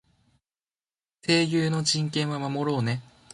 [1.23, 3.03] 声優の人権は守ろうね。